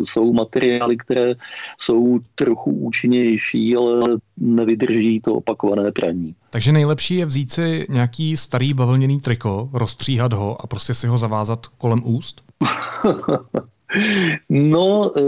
Jsou 0.05 0.33
materiály, 0.33 0.97
které 0.97 1.35
jsou 1.79 2.19
trochu 2.35 2.71
účinnější, 2.71 3.77
ale 3.77 4.01
nevydrží 4.37 5.21
to 5.21 5.35
opakované 5.35 5.93
praní. 5.93 6.35
Takže 6.51 6.73
nejlepší 6.73 7.17
je 7.17 7.27
vzít 7.27 7.53
si 7.53 7.87
nějaký 7.89 8.37
starý 8.37 8.75
bavlněný 8.75 9.21
triko, 9.21 9.69
rozstříhat 9.73 10.33
ho 10.33 10.63
a 10.63 10.67
prostě 10.67 10.95
si 10.95 11.07
ho 11.07 11.19
zavázat 11.19 11.67
kolem 11.67 12.03
úst? 12.05 12.43
No, 14.49 15.13
eh, 15.17 15.23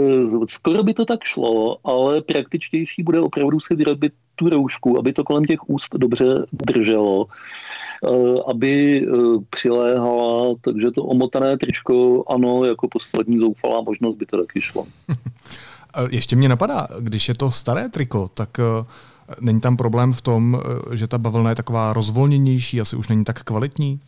skoro 0.47 0.83
by 0.83 0.93
to 0.93 1.05
tak 1.05 1.23
šlo, 1.23 1.77
ale 1.83 2.21
praktičtější 2.21 3.03
bude 3.03 3.19
opravdu 3.19 3.59
si 3.59 3.75
vyrobit 3.75 4.13
tu 4.35 4.49
roušku, 4.49 4.99
aby 4.99 5.13
to 5.13 5.23
kolem 5.23 5.45
těch 5.45 5.69
úst 5.69 5.95
dobře 5.95 6.45
drželo, 6.51 7.27
eh, 7.27 8.41
aby 8.47 9.05
eh, 9.07 9.11
přiléhala, 9.49 10.55
takže 10.61 10.91
to 10.91 11.03
omotané 11.03 11.57
tričko, 11.57 12.23
ano, 12.29 12.65
jako 12.65 12.87
poslední 12.87 13.39
zoufalá 13.39 13.81
možnost 13.81 14.15
by 14.15 14.25
to 14.25 14.37
taky 14.37 14.61
šlo. 14.61 14.85
Ještě 16.09 16.35
mě 16.35 16.49
napadá, 16.49 16.87
když 16.99 17.27
je 17.27 17.35
to 17.35 17.51
staré 17.51 17.89
triko, 17.89 18.29
tak 18.33 18.49
není 19.41 19.61
tam 19.61 19.77
problém 19.77 20.13
v 20.13 20.21
tom, 20.21 20.61
že 20.93 21.07
ta 21.07 21.17
bavlna 21.17 21.49
je 21.49 21.55
taková 21.55 21.93
rozvolněnější, 21.93 22.81
asi 22.81 22.95
už 22.95 23.07
není 23.07 23.25
tak 23.25 23.43
kvalitní? 23.43 23.99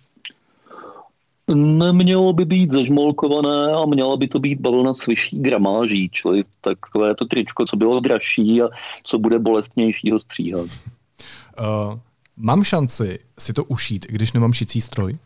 Nemělo 1.55 2.33
by 2.33 2.45
být 2.45 2.71
zažmolkované 2.71 3.73
a 3.73 3.85
měla 3.85 4.17
by 4.17 4.27
to 4.27 4.39
být 4.39 4.61
bavlna 4.61 4.93
s 4.93 5.07
vyšší 5.07 5.39
gramáží, 5.39 6.09
čili 6.09 6.43
takové 6.61 7.15
to 7.15 7.25
tričko, 7.25 7.65
co 7.65 7.77
bylo 7.77 7.99
dražší 7.99 8.61
a 8.61 8.69
co 9.03 9.19
bude 9.19 9.39
bolestnější 9.39 10.11
ho 10.11 10.19
stříhat. 10.19 10.65
Uh, 10.65 11.99
mám 12.37 12.63
šanci 12.63 13.19
si 13.39 13.53
to 13.53 13.63
ušít, 13.63 14.05
když 14.09 14.33
nemám 14.33 14.53
šicí 14.53 14.81
stroj? 14.81 15.17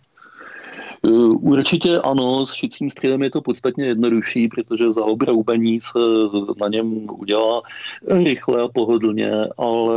Eh, 1.06 1.10
určitě 1.28 2.00
ano, 2.00 2.48
s 2.48 2.54
šicím 2.54 2.90
střelem 2.90 3.24
je 3.24 3.32
to 3.32 3.42
podstatně 3.42 3.86
jednodušší, 3.86 4.48
protože 4.48 4.92
za 4.92 5.04
obroubení 5.04 5.82
se 5.82 6.00
na 6.62 6.68
něm 6.68 7.08
udělá 7.12 7.62
rychle 8.08 8.62
a 8.62 8.68
pohodlně, 8.68 9.32
ale 9.58 9.96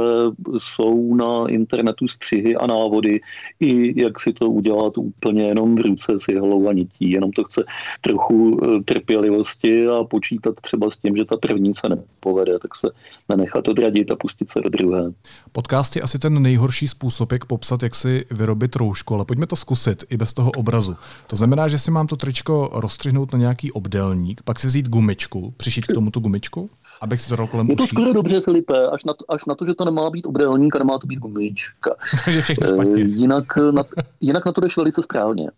jsou 0.59 1.15
na 1.15 1.49
internetu 1.49 2.09
střihy 2.09 2.57
a 2.57 2.67
návody, 2.67 3.21
i 3.61 4.03
jak 4.03 4.21
si 4.21 4.33
to 4.33 4.51
udělat 4.51 4.99
úplně 4.99 5.43
jenom 5.43 5.77
v 5.77 5.81
ruce 5.81 6.13
s 6.19 6.29
jehlou 6.29 6.69
a 6.69 6.73
nití. 6.73 7.11
Jenom 7.11 7.31
to 7.31 7.45
chce 7.45 7.65
trochu 8.01 8.61
eh, 8.65 8.83
trpělivosti 8.83 9.87
a 9.87 10.05
počítat 10.05 10.55
třeba 10.61 10.91
s 10.91 10.99
tím, 10.99 11.17
že 11.17 11.25
ta 11.25 11.37
první 11.37 11.75
se 11.75 11.89
nepovede, 11.89 12.59
tak 12.59 12.77
se 12.77 12.89
nenechat 13.29 13.69
odradit 13.69 14.11
a 14.11 14.17
pustit 14.17 14.51
se 14.51 14.61
do 14.61 14.69
druhé. 14.69 15.11
Podcast 15.53 15.97
je 15.97 16.03
asi 16.03 16.19
ten 16.19 16.43
nejhorší 16.43 16.89
způsob, 16.89 17.33
jak 17.33 17.45
popsat, 17.45 17.83
jak 17.83 17.95
si 17.95 18.25
vyrobit 18.31 18.77
roušku, 18.77 19.15
ale 19.15 19.25
pojďme 19.25 19.47
to 19.47 19.57
zkusit 19.57 20.05
i 20.11 20.17
bez 20.17 20.33
toho 20.33 20.51
obrazu. 20.57 20.98
To 21.27 21.37
znamená, 21.37 21.69
že 21.69 21.79
si 21.79 21.91
mám 21.91 22.07
to 22.07 22.17
tričko 22.17 22.71
rozstřihnout 22.73 23.33
na 23.33 23.39
nějaký 23.39 23.73
obdelník, 23.73 24.43
pak 24.43 24.59
si 24.59 24.67
vzít 24.67 24.89
gumičku, 24.89 25.55
přišít 25.57 25.87
k 25.87 25.95
tomu 25.95 26.11
tu 26.11 26.21
gumičku, 26.21 26.71
abych 27.01 27.21
si 27.21 27.29
to 27.29 27.37
dal 27.37 27.47
kolem 27.47 27.71
Je 27.71 27.77
to 27.77 27.87
skoro 27.87 28.13
dobře, 28.13 28.41
Filipe, 28.41 28.89
až 28.89 29.05
na, 29.05 29.15
to, 29.15 29.33
až 29.33 29.45
na 29.45 29.55
to, 29.55 29.67
že 29.67 29.75
to 29.75 29.85
nemá 29.85 30.11
být 30.11 30.27
obdelník 30.27 30.77
a 30.77 30.79
nemá 30.79 30.99
to 30.99 31.07
být 31.07 31.19
gumička. 31.19 31.95
Takže 32.25 32.41
všechno 32.41 32.67
špatně. 32.67 33.03
Jinak 33.03 33.57
na, 33.71 33.85
jinak 34.21 34.47
na 34.47 34.53
to 34.53 34.61
jdeš 34.61 34.77
velice 34.77 35.03
správně. 35.03 35.51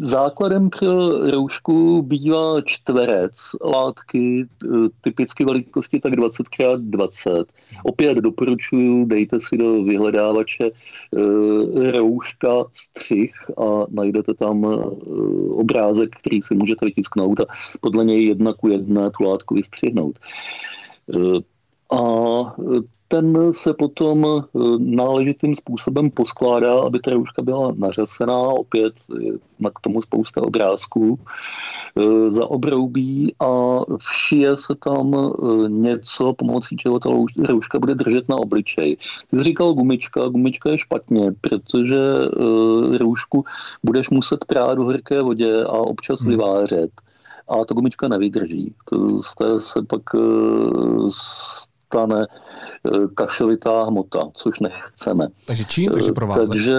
Základem 0.00 0.70
pro 0.70 1.08
roušku 1.30 2.02
bývá 2.02 2.60
čtverec 2.62 3.34
látky, 3.64 4.40
e, 4.42 4.46
typicky 5.00 5.44
velikosti 5.44 6.00
tak 6.00 6.12
20x20. 6.12 7.44
Opět 7.84 8.18
doporučuji, 8.18 9.06
dejte 9.06 9.40
si 9.40 9.56
do 9.56 9.82
vyhledávače 9.82 10.64
e, 10.64 10.70
rouška 11.90 12.48
střih 12.72 13.32
a 13.58 13.86
najdete 13.90 14.34
tam 14.34 14.64
e, 14.64 14.68
obrázek, 15.50 16.16
který 16.16 16.42
si 16.42 16.54
můžete 16.54 16.86
vytisknout 16.86 17.40
a 17.40 17.44
podle 17.80 18.04
něj 18.04 18.26
jedna 18.26 18.52
ku 18.52 18.68
jedné 18.68 19.10
tu 19.10 19.24
látku 19.24 19.54
vystřihnout. 19.54 20.18
A 21.92 22.54
ten 23.08 23.52
se 23.52 23.74
potom 23.74 24.26
eh, 24.26 24.60
náležitým 24.78 25.56
způsobem 25.56 26.10
poskládá, 26.10 26.80
aby 26.80 26.98
ta 26.98 27.10
rouška 27.10 27.42
byla 27.42 27.72
nařasená, 27.76 28.38
opět 28.38 28.94
na 29.60 29.70
k 29.70 29.80
tomu 29.80 30.02
spousta 30.02 30.42
obrázků, 30.42 31.18
eh, 31.96 32.32
zaobroubí 32.32 33.34
a 33.40 33.80
všije 33.98 34.56
se 34.56 34.74
tam 34.84 35.32
něco, 35.68 36.32
pomocí 36.32 36.76
čeho 36.76 37.00
ta 37.00 37.10
rouška 37.48 37.78
bude 37.78 37.94
držet 37.94 38.28
na 38.28 38.36
obličej. 38.36 38.96
Ty 39.30 39.36
jsi 39.36 39.42
říkal 39.42 39.72
gumička, 39.72 40.28
gumička 40.28 40.70
je 40.70 40.78
špatně, 40.78 41.32
protože 41.40 41.98
roušku 42.98 43.44
budeš 43.84 44.10
muset 44.10 44.44
prát 44.44 44.78
v 44.78 44.82
horké 44.82 45.22
vodě 45.22 45.64
a 45.64 45.72
občas 45.72 46.20
hmm. 46.20 46.30
vyvářet 46.30 46.90
a 47.48 47.64
ta 47.64 47.74
gumička 47.74 48.08
nevydrží. 48.08 48.74
To 48.84 49.22
se 49.58 49.82
pak 49.82 50.02
stane 51.10 51.67
eh, 51.96 52.26
kašelitá 53.14 53.84
hmota, 53.84 54.28
což 54.34 54.60
nechceme. 54.60 55.28
Takže 55.46 55.64
čím? 55.64 55.90
Takže 55.90 56.12
provázat? 56.12 56.48
Takže, 56.48 56.76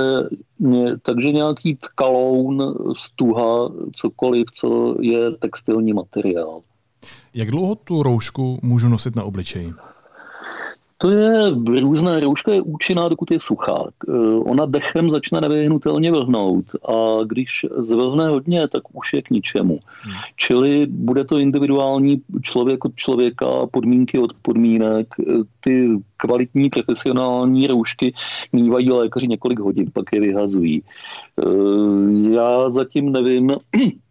takže 1.01 1.31
nějaký 1.31 1.75
tkaloun, 1.75 2.75
stuha, 2.97 3.69
cokoliv, 3.93 4.45
co 4.53 4.95
je 4.99 5.31
textilní 5.31 5.93
materiál. 5.93 6.61
Jak 7.33 7.51
dlouho 7.51 7.75
tu 7.75 8.03
roušku 8.03 8.59
můžu 8.61 8.89
nosit 8.89 9.15
na 9.15 9.23
obličeji? 9.23 9.73
To 11.01 11.11
je 11.11 11.49
různé. 11.79 12.19
Rouška 12.19 12.53
je 12.53 12.61
účinná, 12.61 13.09
dokud 13.09 13.31
je 13.31 13.39
suchá. 13.39 13.83
Eh, 14.09 14.11
ona 14.35 14.65
dechem 14.65 15.09
začne 15.09 15.41
nevyhnutelně 15.41 16.11
vlhnout 16.11 16.65
a 16.89 17.23
když 17.25 17.65
zvlhne 17.77 18.27
hodně, 18.27 18.67
tak 18.67 18.83
už 18.93 19.13
je 19.13 19.21
k 19.21 19.29
ničemu. 19.29 19.79
Hmm. 20.01 20.13
Čili 20.35 20.85
bude 20.85 21.23
to 21.25 21.37
individuální 21.37 22.21
člověk 22.41 22.85
od 22.85 22.95
člověka, 22.95 23.45
podmínky 23.71 24.19
od 24.19 24.33
podmínek. 24.41 25.07
Eh, 25.19 25.33
ty 25.59 25.89
kvalitní 26.17 26.69
profesionální 26.69 27.67
roušky 27.67 28.13
mývají 28.53 28.91
lékaři 28.91 29.27
několik 29.27 29.59
hodin, 29.59 29.91
pak 29.93 30.05
je 30.13 30.21
vyhazují. 30.21 30.83
Eh, 30.83 32.31
já 32.31 32.69
zatím 32.69 33.11
nevím, 33.11 33.51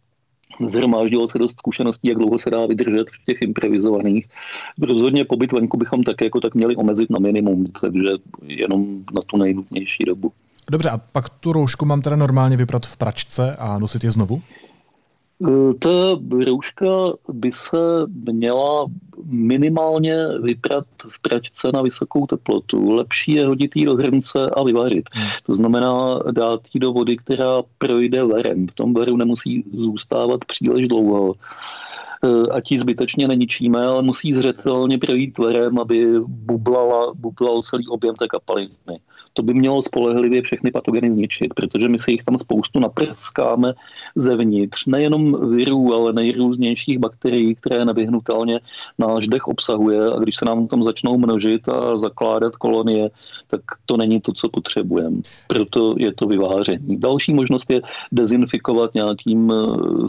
zhromáždilo 0.66 1.28
se 1.28 1.38
dost 1.38 1.56
zkušeností, 1.58 2.08
jak 2.08 2.18
dlouho 2.18 2.38
se 2.38 2.50
dá 2.50 2.66
vydržet 2.66 3.06
v 3.10 3.24
těch 3.26 3.42
improvizovaných. 3.42 4.26
Rozhodně 4.82 5.24
pobyt 5.24 5.52
venku 5.52 5.76
bychom 5.76 6.02
tak 6.02 6.20
jako 6.20 6.40
tak 6.40 6.54
měli 6.54 6.76
omezit 6.76 7.10
na 7.10 7.18
minimum, 7.18 7.66
takže 7.80 8.10
jenom 8.42 9.04
na 9.14 9.22
tu 9.22 9.36
nejnutnější 9.36 10.04
dobu. 10.04 10.32
Dobře, 10.70 10.90
a 10.90 10.98
pak 10.98 11.28
tu 11.28 11.52
roušku 11.52 11.84
mám 11.84 12.02
teda 12.02 12.16
normálně 12.16 12.56
vyprat 12.56 12.86
v 12.86 12.96
pračce 12.96 13.56
a 13.56 13.78
nosit 13.78 14.04
je 14.04 14.10
znovu? 14.10 14.42
Eh, 15.47 15.75
ta 15.78 15.88
rouška 16.47 16.87
by 17.33 17.52
se 17.54 17.78
měla 18.33 18.87
minimálně 19.25 20.16
vyprat 20.42 20.87
v 21.09 21.21
pračce 21.21 21.71
na 21.75 21.83
vysokou 21.83 22.26
teplotu. 22.26 22.90
Lepší 22.90 23.33
je 23.33 23.47
hodit 23.47 23.76
ji 23.76 23.85
do 23.85 23.97
hrnce 23.97 24.50
a 24.57 24.64
vyvařit. 24.64 25.09
Hmm. 25.12 25.28
To 25.42 25.54
znamená 25.54 26.18
dát 26.30 26.61
ji 26.75 26.80
do 26.80 26.92
vody, 26.92 27.16
která 27.16 27.62
projde 27.78 28.25
varem. 28.25 28.66
V 28.66 28.73
tom 28.73 28.95
varu 28.95 29.16
nemusí 29.16 29.64
zůstávat 29.73 30.45
příliš 30.45 30.88
dlouho 30.88 31.35
eh, 32.25 32.52
ať 32.52 32.73
ji 32.73 32.80
zbytečně 32.80 33.28
neničíme, 33.28 33.87
ale 33.87 34.02
musí 34.02 34.33
zřetelně 34.33 34.99
projít 34.99 35.38
varem, 35.38 35.78
aby 35.78 36.21
bublala, 36.26 37.12
bublal 37.14 37.62
celý 37.62 37.88
objem 37.88 38.14
té 38.14 38.26
kapaliny 38.28 38.71
to 39.38 39.42
by 39.42 39.54
mělo 39.54 39.83
spolehlivě 39.83 40.42
všechny 40.42 40.71
patogeny 40.71 41.12
zničit, 41.12 41.54
protože 41.54 41.88
my 41.88 41.99
si 41.99 42.11
jich 42.11 42.25
tam 42.25 42.38
spoustu 42.38 42.80
naprskáme 42.80 43.75
zevnitř, 44.16 44.87
nejenom 44.87 45.50
virů, 45.57 45.95
ale 45.95 46.12
nejrůznějších 46.12 46.99
bakterií, 46.99 47.54
které 47.54 47.85
nevyhnutelně 47.85 48.61
náš 48.99 49.28
dech 49.28 49.49
obsahuje 49.49 50.12
a 50.12 50.18
když 50.18 50.37
se 50.37 50.45
nám 50.45 50.66
tam 50.66 50.83
začnou 50.83 51.18
množit 51.18 51.68
a 51.68 51.99
zakládat 51.99 52.57
kolonie, 52.57 53.11
tak 53.47 53.61
to 53.87 53.97
není 53.97 54.21
to, 54.21 54.33
co 54.33 54.49
potřebujeme. 54.49 55.16
Proto 55.47 55.95
je 55.99 56.14
to 56.14 56.26
vyváření. 56.26 56.97
Další 56.99 57.35
možnost 57.35 57.71
je 57.71 57.80
dezinfikovat 58.12 58.95
nějakým 58.95 59.52
eh, 59.52 59.54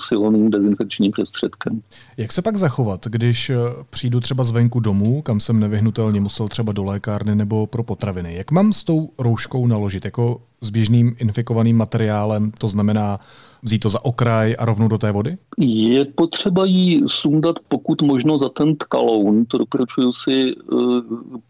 silným 0.02 0.50
dezinfekčním 0.50 1.12
prostředkem. 1.12 1.82
Jak 2.18 2.32
se 2.32 2.42
pak 2.42 2.58
zachovat, 2.58 3.06
když 3.06 3.50
eh, 3.50 3.56
přijdu 3.90 4.20
třeba 4.20 4.44
zvenku 4.44 4.80
domů, 4.80 5.22
kam 5.22 5.40
jsem 5.40 5.60
nevyhnutelně 5.60 6.20
musel 6.22 6.48
třeba 6.48 6.74
do 6.74 6.84
lékárny 6.84 7.36
nebo 7.36 7.68
pro 7.68 7.84
potraviny? 7.84 8.36
Jak 8.36 8.52
mám 8.52 8.74
s 8.74 8.84
tou 8.84 9.10
rouškou 9.20 9.68
naložit? 9.68 10.06
Jako 10.06 10.42
s 10.62 10.70
běžným 10.70 11.16
infikovaným 11.20 11.78
materiálem, 11.78 12.52
to 12.52 12.68
znamená 12.68 13.20
vzít 13.64 13.80
to 13.80 13.90
za 13.90 14.06
okraj 14.06 14.56
a 14.60 14.66
rovnou 14.66 14.88
do 14.88 14.98
té 14.98 15.12
vody? 15.12 15.38
Je 15.58 16.06
potřeba 16.06 16.66
jí 16.66 17.04
sundat 17.08 17.56
pokud 17.68 18.02
možno 18.02 18.40
za 18.40 18.50
ten 18.50 18.76
tkaloun, 18.76 19.46
to 19.46 19.58
doporučuji 19.58 20.14
si 20.14 20.56
uh, 20.56 21.02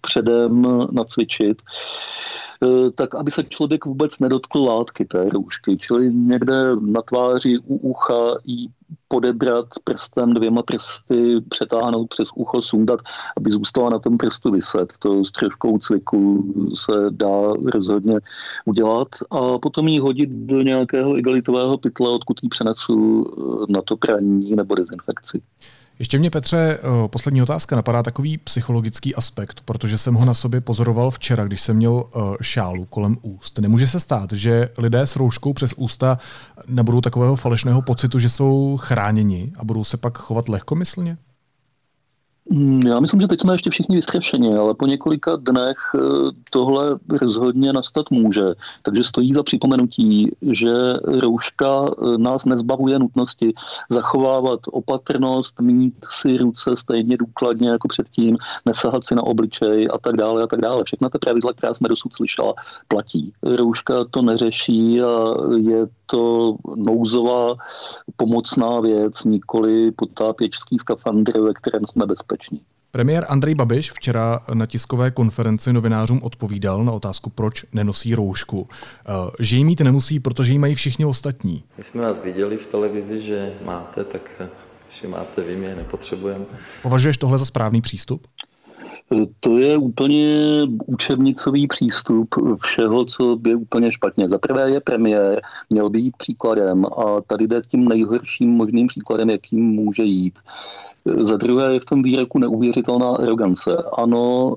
předem 0.02 0.62
nacvičit. 0.92 1.62
Eh, 1.62 2.49
tak 2.96 3.16
aby 3.16 3.32
se 3.32 3.44
člověk 3.44 3.86
vůbec 3.86 4.20
nedotkl 4.20 4.60
látky 4.60 5.06
té 5.06 5.30
roušky, 5.30 5.78
čili 5.78 6.14
někde 6.14 6.76
na 6.76 7.02
tváři 7.02 7.60
u 7.60 7.76
ucha 7.76 8.36
jí 8.46 8.72
podebrat 9.08 9.66
prstem, 9.84 10.34
dvěma 10.34 10.64
prsty, 10.64 11.42
přetáhnout 11.50 12.10
přes 12.10 12.30
ucho, 12.36 12.62
sundat, 12.62 13.00
aby 13.38 13.52
zůstala 13.52 13.90
na 13.90 14.00
tom 14.00 14.18
prstu 14.18 14.52
vyset. 14.52 14.94
To 15.00 15.26
s 15.26 15.32
troškou 15.32 15.78
cviku 15.78 16.54
se 16.76 16.94
dá 17.10 17.54
rozhodně 17.74 18.20
udělat 18.66 19.08
a 19.32 19.58
potom 19.58 19.88
ji 19.88 20.00
hodit 20.00 20.30
do 20.30 20.62
nějakého 20.62 21.18
igelitového 21.18 21.78
pytle, 21.78 22.10
odkud 22.10 22.38
ji 22.44 22.50
přenesu 22.50 23.26
eh, 23.28 23.74
na 23.74 23.82
to 23.82 23.98
praní 23.98 24.56
nebo 24.56 24.76
dezinfekci. 24.76 25.42
Ještě 26.00 26.20
mě, 26.20 26.30
Petře, 26.30 26.58
eh, 26.58 27.08
poslední 27.08 27.42
otázka. 27.42 27.76
Napadá 27.76 28.04
takový 28.04 28.38
psychologický 28.38 29.16
aspekt, 29.16 29.62
protože 29.66 29.98
jsem 29.98 30.14
ho 30.14 30.26
na 30.26 30.34
sobě 30.34 30.62
pozoroval 30.62 31.12
včera, 31.12 31.46
když 31.46 31.62
jsem 31.62 31.76
měl 31.76 32.04
eh, 32.08 32.20
šálu 32.42 32.86
kolem 32.86 33.18
úst. 33.22 33.60
Nemůže 33.60 33.88
se 33.88 34.00
stát, 34.00 34.32
že 34.32 34.70
lidé 34.78 35.02
s 35.02 35.16
rouškou 35.16 35.54
přes 35.54 35.74
ústa 35.78 36.18
nebudou 36.68 37.02
takového 37.02 37.36
falešného 37.36 37.82
pocitu, 37.82 38.20
že 38.20 38.30
jsou 38.30 38.78
chráněni 38.78 39.52
a 39.58 39.66
budou 39.66 39.84
se 39.84 39.98
pak 39.98 40.18
chovat 40.18 40.50
lehkomyslně? 40.50 41.18
Mm, 42.52 42.82
já 42.88 43.00
myslím, 43.00 43.22
že 43.22 43.28
teď 43.28 43.42
jsme 43.42 43.54
ještě 43.54 43.70
všichni 43.70 43.96
vystřešeni, 43.96 44.56
ale 44.56 44.74
po 44.74 44.88
několika 44.88 45.36
dnech 45.36 45.78
eh, 45.96 46.00
tohle 46.52 47.00
rozhodně 47.22 47.74
nastat 47.74 48.12
může. 48.12 48.46
Takže 48.84 49.04
stojí 49.04 49.34
za 49.34 49.44
připomenutí, 49.44 50.32
že 50.42 50.74
rouška 51.04 51.86
eh, 51.86 52.18
nás 52.18 52.46
nezbavuje 52.46 53.00
nutnosti 53.00 53.54
zachovávat 53.90 54.60
opatrnost, 54.72 55.62
mít 55.62 55.94
si 56.10 56.38
ruce 56.38 56.76
stejně 56.76 57.18
důkladně 57.18 57.70
jako 57.70 57.88
předtím, 57.88 58.38
nesahat 58.66 59.06
si 59.06 59.16
na 59.16 59.24
obličej 59.24 59.88
a 59.94 59.98
tak 59.98 60.18
dále 60.18 60.44
a 60.44 60.48
tak 60.48 60.62
dále. 60.62 60.84
Všechna 60.84 61.10
ty 61.10 61.18
pravidla, 61.18 61.54
která 61.54 61.74
jsme 61.74 61.90
dosud 61.90 62.16
slyšela, 62.16 62.54
platí. 62.88 63.34
Rouška 63.44 64.06
to 64.12 64.22
neřeší 64.22 65.02
a 65.02 65.34
je 65.58 65.88
to 66.12 66.56
nouzová 66.76 67.56
pomocná 68.16 68.80
věc, 68.80 69.24
nikoli 69.24 69.92
potápěčský 69.92 70.80
skafandr, 70.80 71.42
ve 71.42 71.54
kterém 71.54 71.88
jsme 71.88 72.06
bezpeční. 72.06 72.62
Premiér 72.92 73.26
Andrej 73.30 73.56
Babiš 73.56 73.92
včera 73.92 74.40
na 74.54 74.66
tiskové 74.66 75.12
konferenci 75.12 75.74
novinářům 75.74 76.20
odpovídal 76.24 76.84
na 76.84 76.92
otázku, 76.92 77.30
proč 77.30 77.66
nenosí 77.74 78.16
roušku. 78.16 78.68
Eh, 78.72 79.12
že 79.40 79.58
ji 79.58 79.64
mít 79.64 79.82
nemusí, 79.82 80.20
protože 80.20 80.52
ji 80.52 80.60
mají 80.60 80.76
všichni 80.76 81.06
ostatní. 81.06 81.64
My 81.78 81.84
jsme 81.84 82.02
vás 82.02 82.18
viděli 82.24 82.58
v 82.58 82.68
televizi, 82.68 83.22
že 83.22 83.54
máte, 83.66 84.04
tak 84.04 84.32
eh, 84.40 84.50
že 85.02 85.08
máte 85.08 85.42
vy, 85.42 85.56
mě 85.56 85.76
nepotřebujeme. 85.76 86.46
Považuješ 86.82 87.18
tohle 87.18 87.38
za 87.38 87.46
správný 87.46 87.82
přístup? 87.82 88.28
To 89.40 89.58
je 89.58 89.78
úplně 89.78 90.62
učebnicový 90.86 91.68
přístup 91.68 92.36
všeho, 92.62 93.06
co 93.06 93.36
by 93.36 93.56
úplně 93.56 93.92
špatně. 93.92 94.30
Za 94.30 94.38
prvé 94.38 94.72
je 94.72 94.82
premiér, 94.82 95.42
měl 95.70 95.90
by 95.90 96.00
jít 96.00 96.18
příkladem 96.18 96.86
a 96.86 97.22
tady 97.28 97.48
jde 97.48 97.62
tím 97.68 97.88
nejhorším 97.88 98.50
možným 98.50 98.88
příkladem, 98.88 99.30
jakým 99.30 99.66
může 99.66 100.04
jít. 100.04 100.40
Za 101.06 101.38
druhé 101.38 101.74
je 101.74 101.80
v 101.80 101.86
tom 101.86 102.04
výroku 102.04 102.40
neuvěřitelná 102.40 103.10
arogance. 103.10 103.78
Ano, 103.98 104.56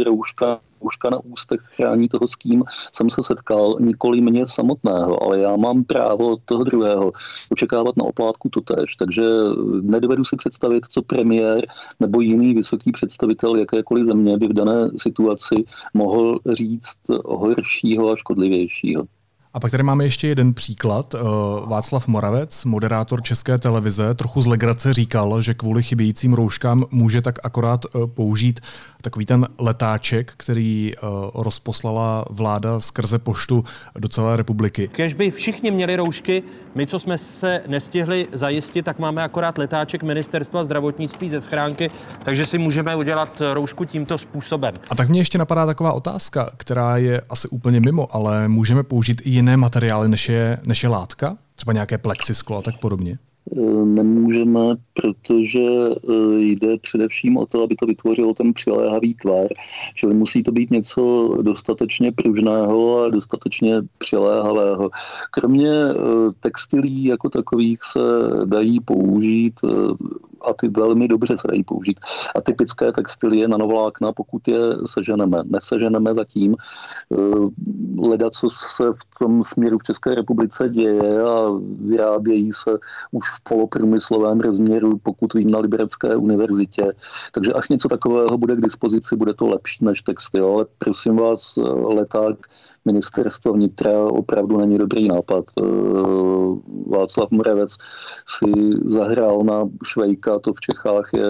e, 0.00 0.04
rouška 0.04 0.60
rouška 0.80 1.10
na 1.10 1.18
ústech 1.24 1.60
chrání 1.60 2.08
toho, 2.08 2.28
s 2.28 2.36
kým 2.36 2.64
jsem 2.92 3.10
se 3.10 3.22
setkal, 3.22 3.76
nikoli 3.80 4.20
mě 4.20 4.46
samotného, 4.46 5.22
ale 5.22 5.38
já 5.38 5.56
mám 5.56 5.84
právo 5.84 6.36
toho 6.44 6.64
druhého 6.64 7.12
očekávat 7.50 7.96
na 7.96 8.04
oplátku 8.04 8.48
totéž. 8.48 8.96
Takže 8.96 9.22
nedovedu 9.82 10.24
si 10.24 10.36
představit, 10.36 10.84
co 10.88 11.02
premiér 11.02 11.66
nebo 12.00 12.20
jiný 12.20 12.54
vysoký 12.54 12.92
představitel 12.92 13.56
jakékoliv 13.56 14.06
země 14.06 14.36
by 14.38 14.48
v 14.48 14.52
dané 14.52 14.90
situaci 14.96 15.64
mohl 15.94 16.38
říct 16.52 16.96
horšího 17.24 18.12
a 18.12 18.16
škodlivějšího. 18.16 19.04
A 19.56 19.60
pak 19.60 19.70
tady 19.70 19.82
máme 19.82 20.04
ještě 20.04 20.28
jeden 20.28 20.54
příklad. 20.54 21.14
Eh, 21.14 21.18
Václav 21.66 22.08
Moravec, 22.08 22.64
moderátor 22.64 23.22
České 23.22 23.58
televize, 23.58 24.14
trochu 24.14 24.42
z 24.42 24.46
legrace 24.46 24.94
říkal, 24.94 25.42
že 25.42 25.54
kvůli 25.54 25.82
chybějícím 25.82 26.34
rouškám 26.34 26.84
může 26.90 27.22
tak 27.22 27.38
akorát 27.44 27.84
eh, 27.84 28.06
použít 28.06 28.60
takový 29.02 29.26
ten 29.26 29.46
letáček, 29.58 30.32
který 30.36 30.92
eh, 30.94 31.00
rozposlala 31.34 32.24
vláda 32.30 32.80
skrze 32.80 33.18
poštu 33.18 33.64
do 33.98 34.08
celé 34.08 34.36
republiky. 34.36 34.88
Kež 34.92 35.14
by 35.14 35.30
všichni 35.30 35.70
měli 35.70 35.96
roušky, 35.96 36.42
my, 36.74 36.86
co 36.86 36.98
jsme 36.98 37.18
se 37.18 37.62
nestihli 37.66 38.28
zajistit, 38.32 38.84
tak 38.84 38.98
máme 38.98 39.22
akorát 39.22 39.58
letáček 39.58 40.02
ministerstva 40.02 40.64
zdravotnictví 40.64 41.28
ze 41.28 41.40
schránky, 41.40 41.90
takže 42.22 42.46
si 42.46 42.58
můžeme 42.58 42.96
udělat 42.96 43.42
roušku 43.52 43.84
tímto 43.84 44.18
způsobem. 44.18 44.74
A 44.90 44.94
tak 44.94 45.08
mě 45.08 45.20
ještě 45.20 45.38
napadá 45.38 45.66
taková 45.66 45.92
otázka, 45.92 46.50
která 46.56 46.96
je 46.96 47.20
asi 47.28 47.48
úplně 47.48 47.80
mimo, 47.80 48.16
ale 48.16 48.48
můžeme 48.48 48.82
použít 48.82 49.22
i 49.24 49.30
jiné 49.30 49.45
materiály, 49.54 50.08
než 50.08 50.28
je, 50.28 50.58
než 50.66 50.82
je 50.82 50.88
látka? 50.88 51.36
Třeba 51.56 51.72
nějaké 51.72 51.98
plexisklo 51.98 52.58
a 52.58 52.62
tak 52.62 52.80
podobně? 52.80 53.18
E, 53.52 53.60
nemůžeme, 53.84 54.60
protože 54.94 55.60
e, 55.60 55.94
jde 56.38 56.78
především 56.78 57.36
o 57.36 57.46
to, 57.46 57.62
aby 57.62 57.74
to 57.76 57.86
vytvořilo 57.86 58.34
ten 58.34 58.52
přiléhavý 58.52 59.14
tvar. 59.14 59.46
Čili 59.94 60.14
musí 60.14 60.42
to 60.42 60.52
být 60.52 60.70
něco 60.70 61.34
dostatečně 61.42 62.12
pružného 62.12 63.02
a 63.02 63.08
dostatečně 63.08 63.74
přiléhavého. 63.98 64.90
Kromě 65.30 65.70
e, 65.70 65.94
textilí 66.40 67.04
jako 67.04 67.28
takových 67.28 67.78
se 67.84 68.00
dají 68.44 68.80
použít 68.80 69.54
a 70.46 70.52
ty 70.60 70.68
velmi 70.68 71.08
dobře 71.08 71.38
se 71.38 71.48
dají 71.48 71.64
použít. 71.64 72.00
A 72.36 72.40
typické 72.40 72.92
textilie 72.92 73.48
nanovlákna, 73.48 74.12
pokud 74.12 74.48
je 74.48 74.58
seženeme, 74.86 75.38
neseženeme 75.44 76.14
zatím, 76.14 76.56
eh, 76.56 77.16
leda, 78.08 78.30
co 78.30 78.50
se 78.50 78.84
v 78.84 79.18
tom 79.18 79.44
směru 79.44 79.78
v 79.78 79.82
České 79.82 80.14
republice 80.14 80.68
děje 80.68 81.22
a 81.22 81.50
vyrábějí 81.80 82.50
se 82.52 82.70
už 83.10 83.30
v 83.30 83.40
poloprůmyslovém 83.48 84.40
rozměru, 84.40 84.98
pokud 85.02 85.34
vím, 85.34 85.50
na 85.50 85.58
Liberecké 85.58 86.16
univerzitě. 86.16 86.92
Takže 87.32 87.52
až 87.52 87.68
něco 87.68 87.88
takového 87.88 88.38
bude 88.38 88.56
k 88.56 88.60
dispozici, 88.60 89.16
bude 89.16 89.34
to 89.34 89.46
lepší 89.46 89.84
než 89.84 90.02
textil. 90.02 90.46
Ale 90.48 90.66
prosím 90.78 91.16
vás, 91.16 91.58
leták 91.72 92.36
ministerstvo 92.86 93.52
vnitra 93.52 94.04
opravdu 94.04 94.56
není 94.56 94.78
dobrý 94.78 95.08
nápad. 95.08 95.44
Eh, 95.60 95.62
Václav 96.90 97.30
Moravec 97.30 97.70
si 98.38 98.52
zahrál 98.84 99.38
na 99.44 99.68
Švejka, 99.84 100.38
to 100.38 100.52
v 100.52 100.60
Čechách 100.60 101.10
je 101.14 101.28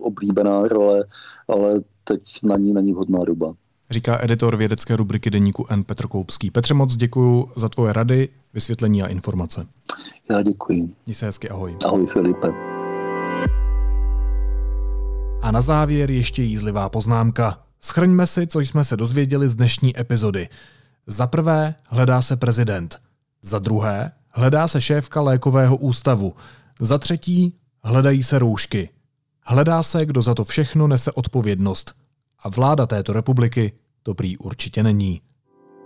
oblíbená 0.00 0.62
role, 0.68 1.04
ale 1.48 1.80
teď 2.04 2.22
na 2.42 2.56
ní 2.56 2.72
není 2.74 2.92
vhodná 2.92 3.24
doba. 3.24 3.54
Říká 3.90 4.18
editor 4.22 4.56
vědecké 4.56 4.96
rubriky 4.96 5.30
deníku 5.30 5.66
N. 5.70 5.84
Petr 5.84 6.06
Koupský. 6.06 6.50
Petře, 6.50 6.74
moc 6.74 6.96
děkuji 6.96 7.48
za 7.56 7.68
tvoje 7.68 7.92
rady, 7.92 8.28
vysvětlení 8.54 9.02
a 9.02 9.06
informace. 9.06 9.66
Já 10.30 10.42
děkuji. 10.42 10.90
Měj 11.06 11.14
se 11.14 11.26
hezky, 11.26 11.48
ahoj. 11.48 11.76
Ahoj 11.84 12.06
Filipe. 12.06 12.48
A 15.42 15.50
na 15.50 15.60
závěr 15.60 16.10
ještě 16.10 16.42
jízlivá 16.42 16.88
poznámka. 16.88 17.58
Schrňme 17.80 18.26
si, 18.26 18.46
co 18.46 18.60
jsme 18.60 18.84
se 18.84 18.96
dozvěděli 18.96 19.48
z 19.48 19.54
dnešní 19.54 20.00
epizody. 20.00 20.48
Za 21.06 21.26
prvé 21.26 21.74
hledá 21.84 22.22
se 22.22 22.36
prezident. 22.36 23.00
Za 23.42 23.58
druhé 23.58 24.12
hledá 24.28 24.68
se 24.68 24.80
šéfka 24.80 25.20
lékového 25.20 25.76
ústavu. 25.76 26.34
Za 26.80 26.98
třetí 26.98 27.54
hledají 27.84 28.22
se 28.22 28.38
roušky. 28.38 28.88
Hledá 29.44 29.82
se, 29.82 30.06
kdo 30.06 30.22
za 30.22 30.34
to 30.34 30.44
všechno 30.44 30.86
nese 30.86 31.12
odpovědnost. 31.12 31.94
A 32.38 32.48
vláda 32.48 32.86
této 32.86 33.12
republiky 33.12 33.72
to 34.02 34.14
prý 34.14 34.38
určitě 34.38 34.82
není. 34.82 35.20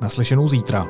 Naslyšenou 0.00 0.48
zítra. 0.48 0.86